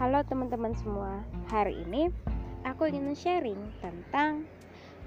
[0.00, 1.20] Halo teman-teman semua,
[1.52, 2.08] hari ini
[2.64, 4.48] aku ingin sharing tentang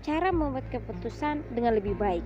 [0.06, 2.22] cara membuat keputusan dengan lebih baik.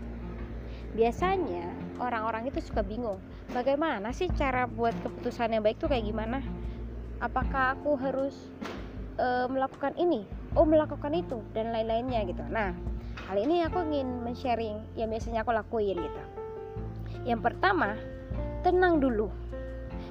[0.91, 1.63] Biasanya
[2.03, 3.23] orang-orang itu suka bingung,
[3.55, 6.43] bagaimana sih cara buat keputusan yang baik itu kayak gimana?
[7.23, 8.35] Apakah aku harus
[9.15, 10.27] e, melakukan ini,
[10.59, 12.43] oh melakukan itu dan lain-lainnya gitu.
[12.51, 12.75] Nah,
[13.31, 16.23] kali ini aku ingin men-sharing yang biasanya aku lakuin gitu.
[17.23, 17.95] Yang pertama,
[18.59, 19.31] tenang dulu.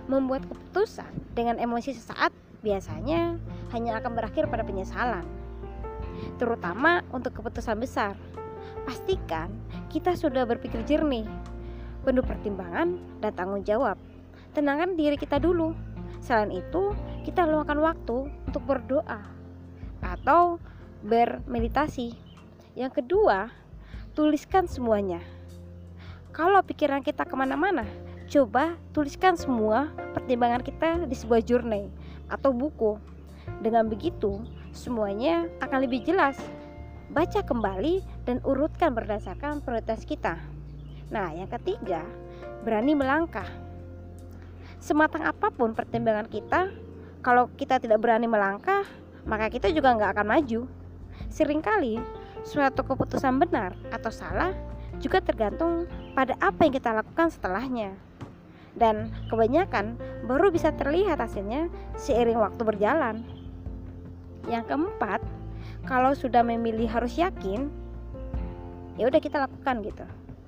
[0.08, 3.36] Membuat keputusan dengan emosi sesaat biasanya
[3.74, 5.24] hanya akan berakhir pada penyesalan,
[6.40, 8.14] terutama untuk keputusan besar.
[8.86, 9.50] Pastikan
[9.90, 11.26] kita sudah berpikir jernih,
[12.06, 13.98] penuh pertimbangan dan tanggung jawab.
[14.54, 15.74] Tenangkan diri kita dulu.
[16.22, 16.94] Selain itu,
[17.26, 19.20] kita luangkan waktu untuk berdoa
[20.00, 20.58] atau
[21.02, 22.14] bermeditasi.
[22.78, 23.50] Yang kedua,
[24.14, 25.20] tuliskan semuanya.
[26.32, 27.84] Kalau pikiran kita ke mana-mana,
[28.26, 31.88] coba tuliskan semua pertimbangan kita di sebuah jurnal
[32.30, 32.98] atau buku.
[33.62, 34.42] Dengan begitu,
[34.74, 36.36] semuanya akan lebih jelas.
[37.10, 40.36] Baca kembali dan urutkan berdasarkan prioritas kita.
[41.08, 42.02] Nah, yang ketiga,
[42.66, 43.46] berani melangkah.
[44.82, 46.74] Sematang apa pun pertimbangan kita,
[47.22, 48.82] kalau kita tidak berani melangkah,
[49.22, 50.60] maka kita juga nggak akan maju.
[51.30, 51.98] Seringkali,
[52.46, 54.54] suatu keputusan benar atau salah
[55.02, 57.92] juga tergantung pada apa yang kita lakukan setelahnya
[58.76, 59.96] dan kebanyakan
[60.28, 63.24] baru bisa terlihat hasilnya seiring waktu berjalan.
[64.46, 65.20] Yang keempat,
[65.88, 67.72] kalau sudah memilih harus yakin,
[69.00, 70.06] ya udah kita lakukan gitu.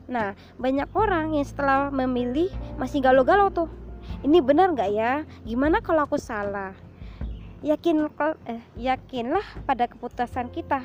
[0.09, 3.69] Nah, banyak orang yang setelah memilih masih galau-galau tuh.
[4.23, 5.25] Ini benar nggak ya?
[5.45, 6.73] Gimana kalau aku salah?
[7.61, 8.07] Yakin
[8.47, 10.81] eh, yakinlah pada keputusan kita.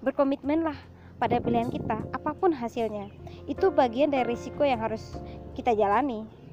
[0.00, 0.76] Berkomitmenlah
[1.18, 3.10] pada pilihan kita, apa pun hasilnya.
[3.48, 5.16] Itu bagian dari risiko yang harus
[5.56, 6.43] kita jalani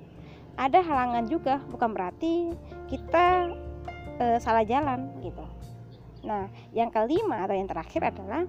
[0.62, 2.54] ada halangan juga bukan berarti
[2.86, 3.50] kita
[4.22, 5.42] e, salah jalan gitu.
[6.22, 8.45] Nah yang kelima atau yang terakhir adalah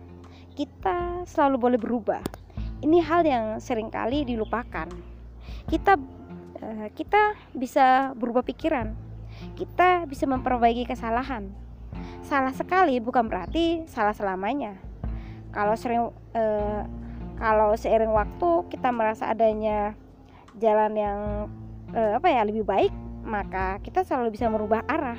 [0.53, 2.21] kita selalu boleh berubah.
[2.84, 4.93] Ini hal yang sering kali dilupakan.
[5.65, 5.97] Kita
[6.61, 8.93] e, kita bisa berubah pikiran.
[9.56, 11.49] Kita bisa memperbaiki kesalahan.
[12.21, 14.77] Salah sekali bukan berarti salah selamanya.
[15.49, 16.44] Kalau sering e,
[17.41, 19.97] kalau seiring waktu kita merasa adanya
[20.61, 21.19] jalan yang
[21.93, 22.93] uh, apa ya lebih baik
[23.23, 25.19] maka kita selalu bisa merubah arah.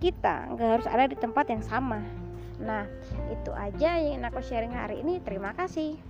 [0.00, 2.00] Kita nggak harus ada di tempat yang sama.
[2.58, 2.88] Nah
[3.30, 5.20] itu aja yang aku sharing hari ini.
[5.22, 6.00] Terima kasih